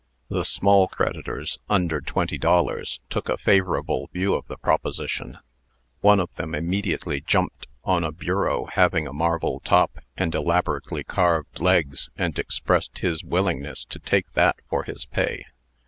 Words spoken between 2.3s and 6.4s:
dollars, took a favorable view of the proposition. One of